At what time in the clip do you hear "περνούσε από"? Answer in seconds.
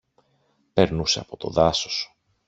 0.73-1.37